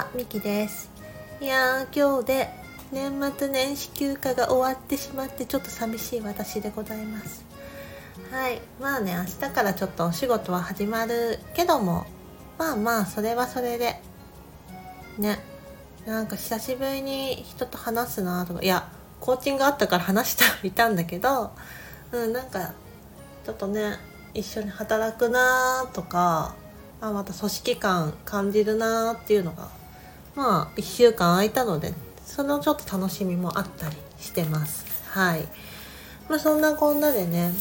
[0.00, 0.90] は、みきです。
[1.42, 2.48] いやー、今日で
[2.90, 7.44] 年末年始休暇が終わってしまってちょっと寂しい私でございます。
[8.30, 12.06] はい、まあね、明日からちょっとお仕事は始まるけども、
[12.56, 14.00] まあまあ、それはそれで、
[15.18, 15.38] ね、
[16.06, 18.88] なんか久しぶりに人と話すなとか、いや、
[19.20, 21.50] コーチングあったから話してはいたんだけど、
[22.12, 22.72] うん、なんか、
[23.44, 23.98] ちょっとね、
[24.32, 26.54] 一緒に働くなとか、
[27.02, 29.79] あまた組織感感じるなっていうのが
[30.34, 31.92] まあ1週間空いたので
[32.24, 34.84] そのちょっと楽しみもあったりしてます。
[35.10, 35.48] はい。
[36.28, 37.52] まあそんなこんなでね、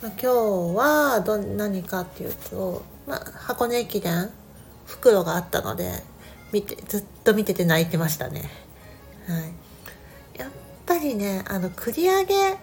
[0.00, 4.30] まあ、今日はど何かっていうと、まあ、箱根駅伝
[4.86, 5.90] 袋があったので
[6.52, 8.48] 見てずっと見てて泣いてましたね。
[9.26, 10.38] はい。
[10.38, 10.50] やっ
[10.86, 12.56] ぱりねあの繰り上げっ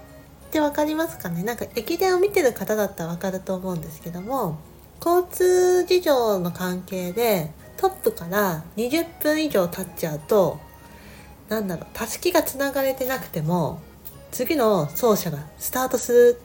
[0.52, 1.44] て分かりますかね？
[1.44, 4.60] なんか駅伝を見てる方だったら分かると思うんですけども
[5.04, 10.60] 交通事情の関係でトップから20分以上経っちゃうと
[11.50, 13.82] なんだろうたすきがつながれてなくても
[14.32, 16.42] 次の走者がスタートする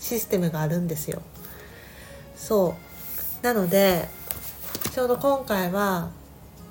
[0.00, 1.22] システムがあるんですよ。
[2.34, 2.74] そ
[3.42, 3.44] う。
[3.44, 4.08] なので
[4.92, 6.10] ちょうど今回は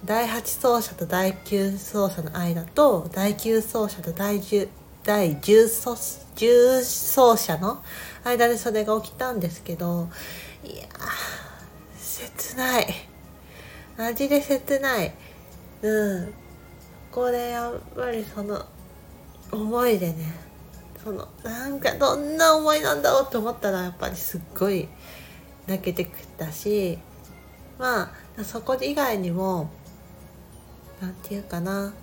[0.03, 4.67] 第8走者と第9走者の間と第9走者と第10
[5.05, 7.81] 第10走 ,10 走者の
[8.25, 10.09] 間でそれが起きたんですけど
[10.65, 10.83] いや
[11.97, 13.08] 切ない。
[13.99, 15.11] マジで切ない。
[15.81, 16.33] うん。
[17.11, 18.65] これやっぱりその
[19.51, 20.33] 思いでね。
[21.03, 24.87] そのなんかどんな思いなんだろうって思ったらやっぱりすっごい
[25.67, 26.97] 泣けてきたし
[27.77, 29.69] まあそこ以外にも
[31.01, 31.93] 何て言うかな。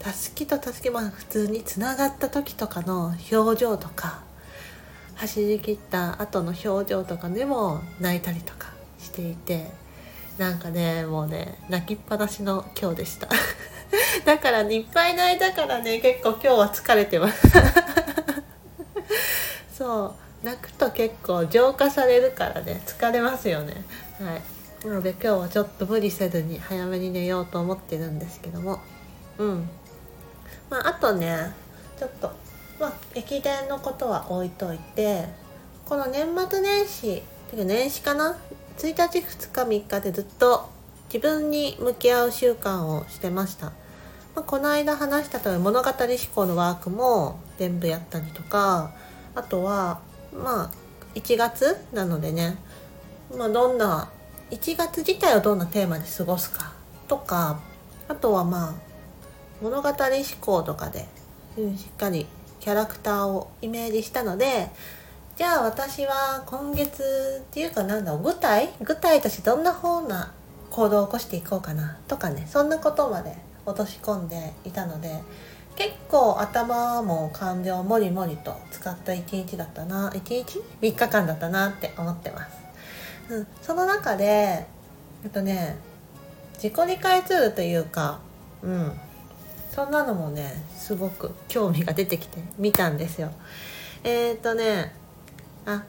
[0.00, 4.22] たすきとたすきまあ普通につながった時とかの表情とか
[5.14, 9.87] 走り切った後の表情とかでも泣いたりとかしていて。
[10.38, 13.28] なんかねもうね泣きっぱなしの今日でした。
[14.24, 17.48] だから、ね、いっぱい泣いたからね結構今日は疲れてます。
[19.76, 23.84] そう泣くと結構浄化されるからね疲れますよね。
[24.20, 24.86] はい。
[24.86, 28.80] なので今日はちょっと無理せずに早めに寝ようと思ってるんですけども。
[29.38, 29.68] うん。
[30.70, 31.52] まああとね
[31.98, 32.30] ちょっと
[32.78, 35.24] まあ、駅伝のことは置いといて
[35.84, 38.38] この年末年始っていうか年始かな
[38.78, 40.70] 1日2日3日でずっと
[41.12, 43.72] 自分に向き合う習慣をしてました、ま
[44.36, 45.96] あ、この間話したとおり物語思
[46.32, 48.92] 考のワークも全部やったりとか
[49.34, 50.00] あとは
[50.32, 50.70] まあ
[51.16, 52.56] 1月なのでね、
[53.36, 54.10] まあ、どんな
[54.52, 56.72] 1月自体をどんなテーマで過ごすか
[57.08, 57.60] とか
[58.06, 58.74] あとはまあ
[59.60, 59.96] 物語思
[60.40, 61.08] 考とかで、
[61.56, 62.26] うん、しっかり
[62.60, 64.70] キャラクターをイメージしたので
[65.38, 70.32] じゃあ私は今月っていうかなんだろう具体具体としてどんな方な
[70.68, 75.22] 行動を起こしていこうかなとかねそんなことまで落とし込んでいたので
[75.76, 82.44] 結構頭も感情もりもりと使った一日だったな1日 ?3 日間だったなって思ってま
[83.28, 84.66] す、うん、その中で
[85.22, 85.76] えっとね
[86.54, 88.18] 自己理解ツールというか
[88.62, 88.92] うん
[89.70, 93.30] そんなのもねすごく興味が出てきて見たんですよ
[94.02, 94.97] えっ、とね
[95.68, 95.84] あ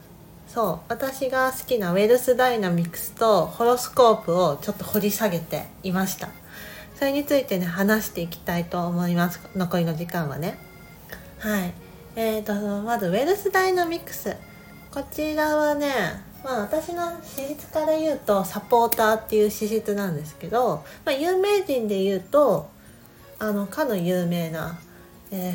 [0.46, 0.78] そう。
[0.88, 6.28] 私が好きなウェルスダイナミクスとホロスコープをちょっと掘り下げていました。
[6.96, 9.40] それについてね話していきたいと思います。
[9.56, 10.58] 残りの時間はね。
[11.38, 11.72] はい。
[12.14, 12.52] えーと
[12.82, 14.36] まずウェルスダイナミクス。
[14.90, 15.90] こちらはね
[16.44, 22.68] まあ私の資質から言うとサポーターっていう資質なんですけど、まあ、有名人で言うと
[23.38, 24.78] あのかの有名な、
[25.30, 25.54] えー、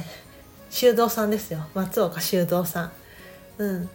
[0.71, 1.67] 修道さんですよ。
[1.75, 2.91] 松岡修道さん。
[3.57, 3.89] うん、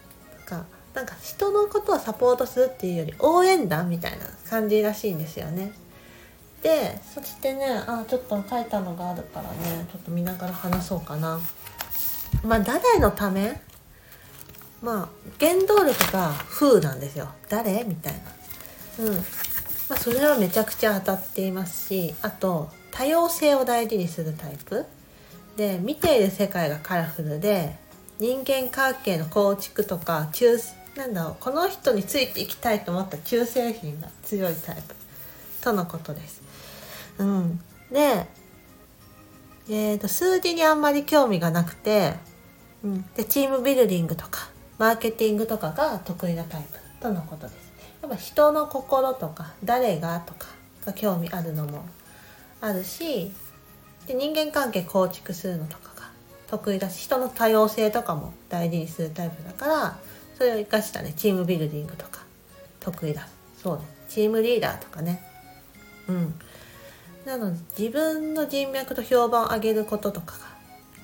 [0.94, 5.72] なんか人のことをサポートするっていうより応援団みたいな感じらしいんですよね。
[6.62, 11.40] でそしてねあちょっと書いたのがあるからねちょっと見ながら話そうかな。
[12.44, 13.60] まあ誰のため？
[14.82, 15.08] まあ
[15.38, 17.28] 原動力が風なんですよ。
[17.48, 17.84] 誰？
[17.84, 18.14] みたい
[18.98, 19.04] な。
[19.06, 19.14] うん。
[19.14, 19.20] ま
[19.90, 24.86] あそれはめちゃくちゃ当たっていますしあと多様性を大事にするタイプ
[25.56, 27.76] で見ている世界がカラフルで
[28.19, 30.58] 人間関係の構築とか中
[31.00, 34.94] なんだろうこの人についていきたいと思った忠誠心が強いタイプ
[35.62, 36.43] とのことです。
[37.17, 37.58] うん、
[37.91, 38.26] で,、
[39.70, 42.17] えーと、数字にあんまり興味がなくて、
[42.85, 47.73] うん、でチームビルディングとかマーケティングとかが得意なタイプとのことです。
[48.03, 50.49] やっぱ人の心とか誰がとか
[50.85, 51.82] が興味あるのも
[52.61, 53.32] あるし
[54.06, 56.11] で人間関係構築するのとかが
[56.49, 59.99] 得意だし人の多様性とかも大事にするタイプだから
[60.40, 62.22] それを生かしたねチームビルディングとか。
[62.81, 63.28] 得意だ。
[63.62, 63.82] そうね。
[64.08, 65.22] チームリーダーとかね。
[66.08, 66.34] うん。
[67.26, 70.46] なので自分の人脈と評判を上げることとかが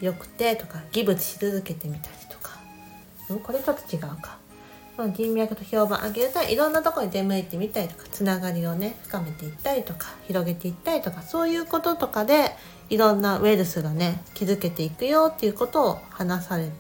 [0.00, 2.58] 良くてとかギブし続けてみたりとか。
[3.28, 4.38] うんこれちょっと違うか。
[5.14, 12.52] 人脈と評判上げるといろんなところに出向いてみたりとかつながりをね深めていったりとか広げていったりとかそういうこととかで
[12.88, 16.70] いろんなウェルスがね築けていくよっていうことを話され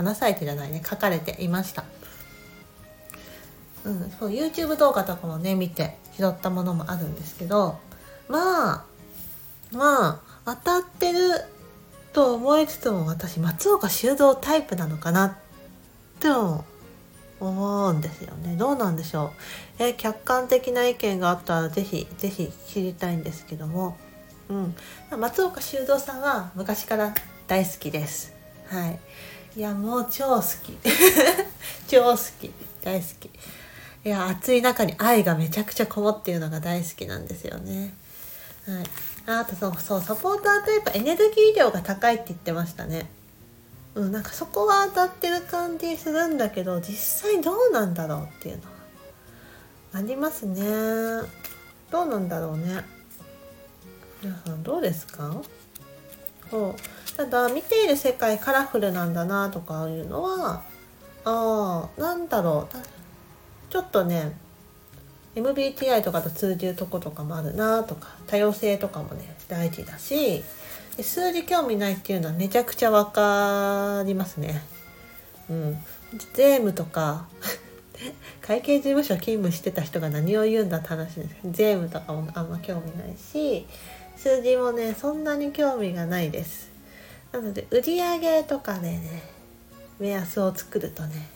[0.00, 0.82] 話されてじゃないね。
[0.88, 1.84] 書かれていました。
[3.84, 7.78] うん、そう YouTube 動画とかもね見て拾ったものもあるんですけど
[8.28, 8.84] まあ
[9.72, 11.18] まあ当たってる
[12.12, 15.32] と思いつつも私松岡修造タイプなのかなっ
[16.18, 16.28] て
[17.40, 18.56] 思うんですよね。
[18.56, 19.32] どうなんでしょ
[19.78, 19.82] う。
[19.82, 23.96] え客観的な意見があったら是非是非知りたいんですけども、
[24.48, 24.74] うん、
[25.18, 27.14] 松岡修造さんは昔から
[27.46, 28.34] 大好きです。
[28.66, 28.98] はい。
[29.56, 30.76] いやもう超好き
[31.88, 32.52] 超好き
[32.82, 37.92] 大好きいや暑い中に愛がめちゃくちゃこもっているのが大好きなんですよね。
[38.66, 38.84] はい、
[39.40, 43.10] あとそうそうサポーターといえばエネルギー量が高いって言ってましたね。
[43.94, 48.68] うん、なんかそこは当たってる感じするんだけど実際どうなんだろうっていうのは
[49.94, 50.62] ありますね。
[51.90, 52.82] どうなんだろうね。
[54.22, 55.34] 皆さんどうですか？
[56.50, 56.74] そう
[57.16, 60.62] ただ見ている世界カラフルなんだなとかいうのは
[61.24, 62.76] ああなんだろう。
[63.70, 64.32] ちょっとね
[65.36, 70.42] MBTI とかと通じるとことかもあるなとか多様性とかもね大事だし
[71.00, 74.60] 数字興味ないっていうのはめちゃくちゃ分かりますね。
[75.48, 75.78] うん、
[76.34, 77.26] 税務とか
[78.42, 81.36] 会計事務所勤務してた人が何を言うんだって話です。
[81.44, 83.66] 税務とかもあんま興味ないし
[84.16, 86.69] 数字もねそんなに興味がないです。
[87.32, 89.22] なので売り上げとかでね
[89.98, 91.28] 目安を作るとね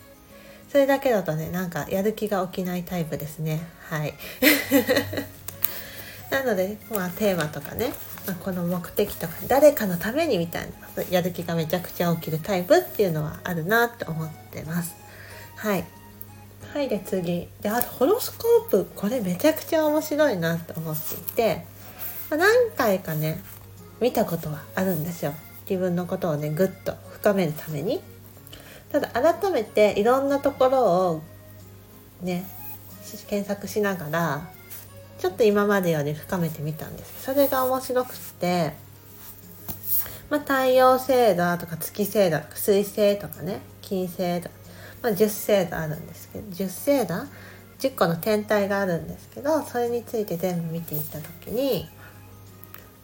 [0.75, 3.61] それだけだとねなんかやる気が起きないタイプですね。
[3.89, 4.15] はい。
[6.31, 7.93] なので、まあ、テーマとかね、
[8.27, 14.97] まあ、この目的とか誰かのためにみたいなやる気がめちゃくちゃ起きるタイプっていうのはあるなって思ってます。
[15.55, 15.85] はい。
[16.73, 17.49] はいで次。
[17.61, 21.65] であとホロスコープこれめちゃくちゃ面白いなって思っていて、
[22.31, 23.41] まあ、何回かね
[24.01, 25.33] 見たことはあるんですよ。
[25.69, 28.01] 自分のことをねぐっと深めるために。
[28.91, 31.23] ただ改めていろんなところを
[32.23, 32.47] ね
[33.29, 34.49] 検索しながら
[35.19, 37.25] ちょっと今までより深めてみたんです。
[37.25, 38.73] それが面白くて、
[40.31, 44.55] まあ、太陽星座とか月星座とか水星とかね金星とか、
[45.03, 46.65] まあ、10星座あるんですけど10
[47.03, 47.27] 星座
[47.81, 51.89] ？10個の天体があるんですけどそれについて全部見ていった時に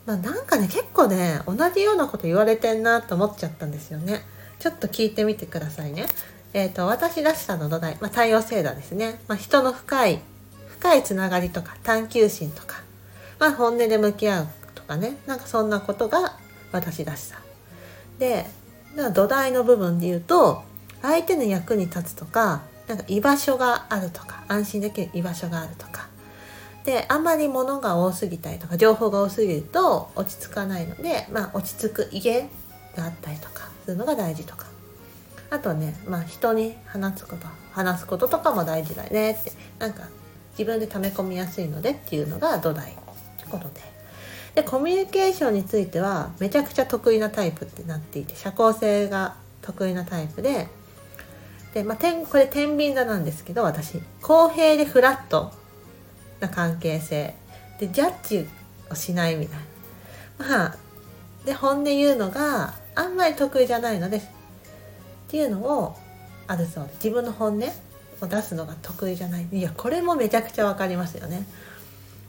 [0.06, 4.22] まあなんかね結構ね同じようなこと言われてんなと思っちゃったんですよね。
[4.58, 6.06] ちょっと聞いてみてくださいね。
[6.52, 9.20] えっ、ー、と、私らしさの土台、まあ、太陽星座ですね。
[9.26, 10.20] まあ、人の深い、
[10.68, 12.82] 深いつながりとか、探求心とか、
[13.38, 16.36] まあ、本音で向き合うとかね、なんかそんなことが
[16.72, 17.40] 私らしさ。
[18.18, 18.46] で、
[19.14, 20.62] 土台の部分で言うと、
[21.00, 26.09] 相手の役に立つとか、なんか居場所があるとか、安心できる居場所があるとか。
[26.84, 32.48] で、あまり物が多すぎたりとか、情報が多すぎると落ち着かないので、まあ、落ち着く家
[32.96, 34.70] があったりとか、するのが大事とか。
[35.50, 40.04] あとねまあ人に話すこと話すこととかも大事だよねってなんか
[40.52, 42.94] 自分で溜め込みやすいのでっていうのが土台っ
[43.36, 43.90] てことで。
[44.54, 50.68] でコミュニケーションについてはめちゃくちゃ得意なタイプってなっていて社交性が得意なタイプで。
[51.72, 55.52] で、まあ、これ天秤座なんですけど私公平でフラット
[56.40, 57.34] な関係性。
[57.78, 58.48] でジャッジ
[58.90, 59.58] をしないみたい
[60.38, 60.46] な。
[60.46, 60.76] まあ
[61.44, 64.28] で本音言うのがあんまり得意じゃないのですっ
[65.28, 65.96] ていうのを
[66.46, 67.64] あるそうで自分の本音
[68.20, 69.46] を出すのが得意じゃない。
[69.50, 71.46] いやこれもめちゃくちゃ分かりますよね。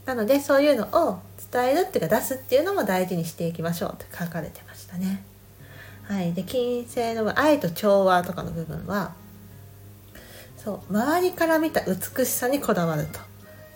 [0.06, 1.20] なのでそういうのを
[1.52, 5.22] 伝えるっていうか出すっていうのも大事にしていきましょうって書かれてましたね。
[6.04, 6.32] はい。
[6.32, 9.12] で金星の愛と調和とかの部分は
[10.56, 13.18] そう周りから見た美しさにこだわると、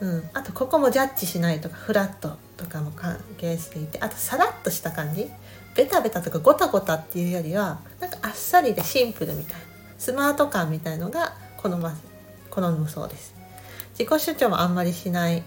[0.00, 5.30] うん、あとここもジャッジしないとかフラットとかも関係していてあとさらっとした感じ。
[5.74, 9.60] ベタベタとかゴタゴタっていうよりはなんかあっさりでシンプルみたいな
[9.98, 11.94] スマート感みたいのが好ま
[12.50, 13.34] 好むそうです。
[13.98, 15.42] 自己主張もあんまりしない。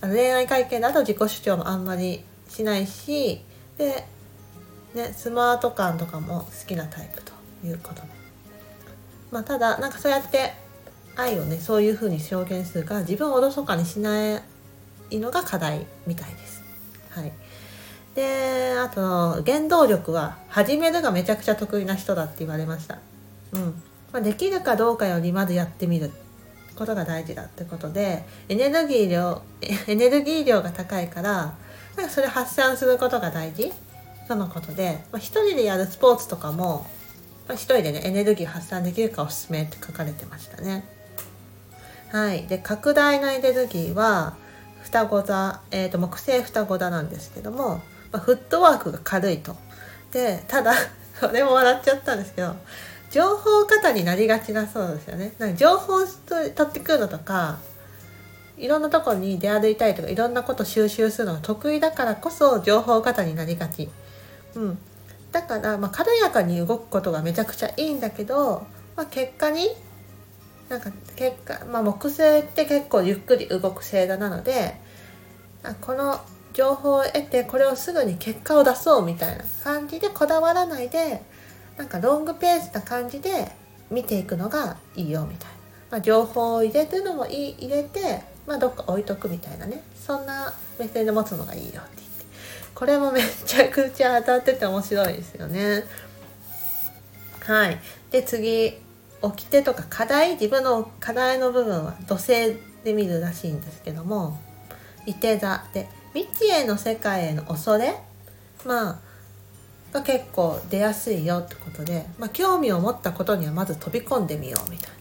[0.00, 3.40] 恋愛会見だと自己主張もあんまりしないし
[3.78, 4.04] で、
[4.94, 7.32] ね、スマート感とかも好きなタイプと
[7.64, 8.08] いうことで、
[9.30, 10.54] まあ、ただなんかそうやって
[11.16, 14.42] 愛をねそういう風に表現するから自分をおろそかにしない
[15.12, 16.62] のが課題みたいです。
[17.10, 17.32] はい
[18.14, 22.98] であと原動力は始めるがめちゃくちゃ得意な人だって言われました、
[23.52, 26.10] うんまあ、できるかどうかよりまずやってみる
[26.76, 29.40] ことが大事だってことでエネルギー量
[29.86, 31.54] エネルギー量が高いから
[31.96, 33.72] なんかそれ発散することが大事？
[34.28, 36.86] とのことで、まあ、一人でやるスポーツとかも、
[37.48, 40.84] まあ、一人でねエネルギー発散できるかおすすめって書かれてましたね。
[42.12, 44.36] はい、で拡大のエネルギーは
[44.82, 47.80] 双子座、えーと、木星双子座なんですけども、
[48.12, 49.56] まあ、フットワークが軽いと。
[50.12, 50.74] でただ
[51.20, 52.54] これも笑っちゃったんですけど
[53.10, 55.32] 情報過多になりがちだそうですよね。
[55.38, 57.58] なんか情報取ってくるのとか
[58.58, 63.88] いろんなとこに出歩いたりとかいろんなこと収集するのが得意だからこそ情報過多になりがち。
[64.54, 64.78] うん、
[65.30, 68.66] だから、まあ、軽やかに動くことがめちゃくちゃいいんだけど、
[68.96, 69.74] まあ、結果に
[70.72, 74.74] なんか結果、まあ、木星って結構ゆっくり動く星座なので
[75.82, 76.18] この
[76.54, 81.20] 情報を得てこれをすぐに結果を出そうみたいな感じでこだわらないで
[81.76, 83.52] なんかロングペースな感じで
[83.90, 85.54] 見ていくのがいいよみたいな、
[85.90, 89.82] まあ、情報を入れるのもいい入れて、まあ、どっか置いとくみたいなね。
[89.94, 92.24] そんな目線で持つのがいいよって言って。
[92.74, 95.84] これもめちゃくちゃ当たってて面白いですよね。
[97.40, 97.78] はい。
[98.10, 98.81] で次。
[99.22, 104.38] 掟とか課題自分の課題の部分は土星で見るらしいんですけども
[105.06, 107.94] いて座で未知への世界への恐れ
[108.64, 108.98] まあ
[109.92, 114.94] が結構出やすいよってことで、まあ、興味を持ったことにはまず飛び込んでみようみたいな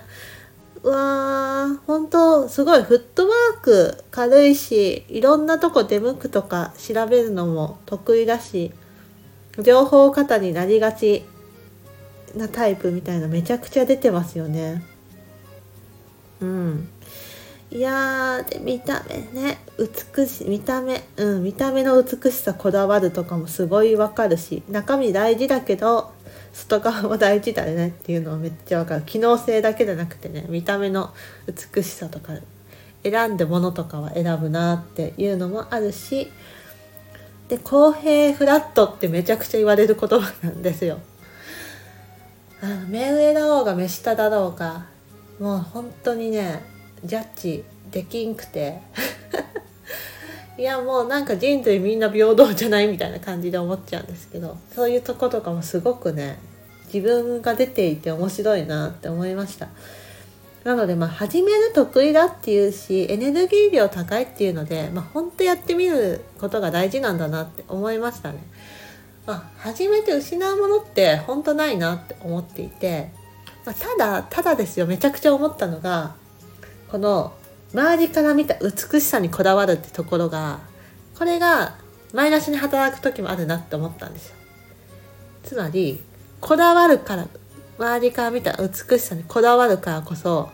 [0.83, 8.71] わー本当すごいフットワーク軽いしいろんなとこ出向くとか調べるのも得意だし
[9.59, 11.23] 情報過多になりがち
[12.35, 14.81] なタイプみたいなめちゃくちゃ出てますよね。
[16.39, 16.89] うん。
[17.71, 26.11] いやで見た目ね美しい見た目うん見た目の美しさこだわるとかもすごいわかるし中身大事だけど
[26.53, 31.13] 外側も大事だねっていうのはめっちゃわかる機能性だけじゃなくてね見た目の
[31.47, 32.33] 美しさとか
[33.03, 36.31] 選んでものとかは選ぶなっていうのもあるし
[37.47, 40.99] で公平フラットってめちゃくちゃ言われる言葉なんですよ。
[42.61, 44.85] あの目上だろうが目下だろうが
[45.39, 46.63] もう本当にね
[47.03, 48.79] ジャッジできんくて
[50.61, 56.37] いやもうなんか人類みんな平等じゃないみたいな感じで思っちゃうんですけどそういうとことかもすごくね
[56.93, 59.69] 自分が出ていて面白いなって思いました。
[60.63, 68.43] なのでまあ始める得意だっていうしエネルギー量高いっていうので、まあ、本当やってみることが大事なんだなって思いましたね。
[69.25, 73.09] まあ、初めて失うものって本当ないなって思っていて、
[73.65, 76.13] まあ、ただただですよめちゃくちゃ思ったのが
[76.91, 77.33] この
[77.73, 80.59] 周りから見た美しさにこだわるってところが
[81.17, 81.77] これが
[82.13, 84.35] マイナスに働く時もあるなって思ったんですよ。
[85.43, 86.01] つまり
[86.39, 87.27] こだわるから
[87.77, 90.49] 周りから見た美しさにこだわるからこそ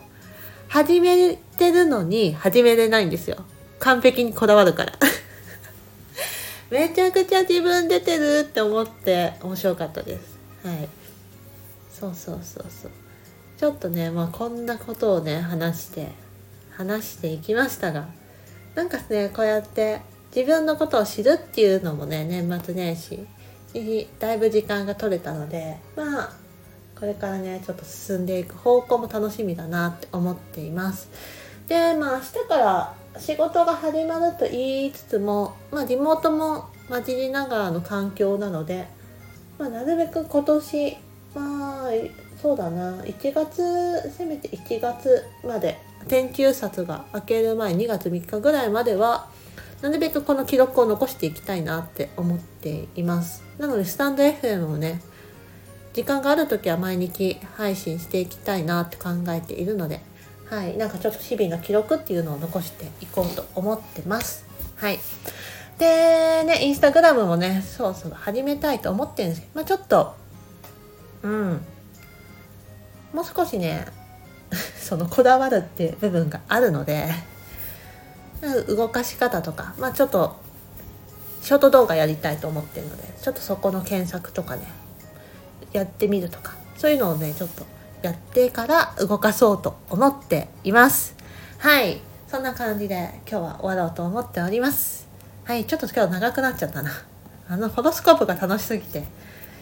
[0.68, 3.38] 始めてるのに始めれないんですよ。
[3.80, 4.92] 完璧にこだわるから。
[6.70, 10.38] めちゃくちゃ自分出てるって思って面白かったです。
[10.64, 10.88] はい。
[11.90, 12.90] そうそうそうそう。
[13.58, 16.27] ちょっとねまあこんなことをね話して。
[16.78, 18.06] 話していきましたが
[18.76, 20.00] なんかねこうやって
[20.34, 23.26] 自分のことを知るっていうのもね年末年始
[24.20, 26.32] だいぶ時間が取れたのでまあ
[26.98, 31.10] これからねちょっと進んでいく方向も楽しみだなって思っています。
[31.66, 38.86] でまあ明日から仕事が始まると言いつつも、まあ、リモートも混じりながらの環境なので、
[39.58, 40.96] まあ、なるべく今年
[41.34, 41.90] まあ
[42.40, 45.76] そうだな1月せめて1月まで
[46.08, 49.28] 天休札が明ける前2月3日ぐらいまでは
[49.82, 55.00] なるべくこの記録を残していきたいなって思っていますなのでスタンド FM をね
[55.92, 60.00] 時間がある時は毎日配信していきたいなって考えているので、
[60.48, 64.46] はい、なんかちょっと日々の記録っていうのを残していこうと思ってます。
[64.76, 65.00] はい。
[65.78, 70.14] で、ね、インスタグラムもね、そうそう始めたいと思ってるんですけど、まあちょっと、
[71.24, 71.60] うん、
[73.12, 73.86] もう少しね、
[74.80, 77.08] そのこだわるっていう部分があるので、
[78.68, 80.36] 動かし方とか、まあちょっと、
[81.42, 84.62] ショート動画やりたいと思ってるので、ちょっとそこの検索とかね、
[85.72, 87.66] やってみるとかそういうのをねちょっと
[88.02, 91.16] やってから動かそうと思っています。
[91.58, 92.00] はい。
[92.28, 95.08] そんな感じで今日は終わろうと思っております。
[95.44, 95.64] はい。
[95.64, 96.92] ちょっと今日長くなっちゃったな。
[97.48, 99.02] あのホロスコープが楽しすぎて。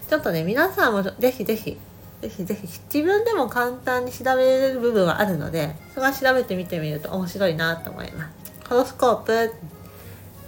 [0.09, 1.78] ちょっとね皆さんもぜひぜひ
[2.23, 8.68] ぜひぜひ自分でも簡単に調べれる部分はあるのでそれは調べてみてみると面白いなと思います。
[8.68, 9.52] ホロスコープ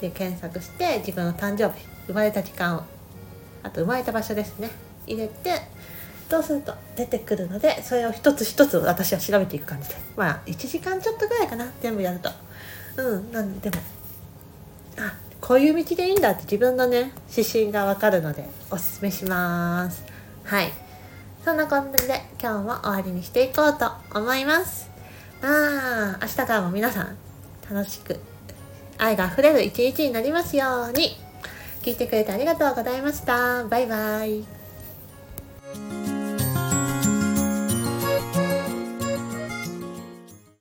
[0.01, 2.83] で検索して自分の誕生日生まれた時間を
[3.63, 4.71] あと生まれた場所ですね。
[5.07, 5.61] 入れて
[6.31, 11.71] そうすると出てくるのでそれを一つ一つ私は調べていく感じでまあ1時間ちょっとぐらいかな。
[11.81, 12.31] 全部やると。
[12.97, 13.77] うんなんでも
[14.99, 20.03] あこういう道でいいんだって自分のね指針がわかるのでおすすめします。
[20.45, 20.88] はい。
[21.49, 24.91] そんな感じで今日も終わりにしていこうと思います。
[25.41, 27.17] まあ明日からも皆さん
[27.75, 28.21] 楽しく
[28.99, 31.17] 愛が溢れる一日になりますように。
[31.81, 33.65] 聞いてくれてありがとうございました。
[33.65, 34.58] バイバイ。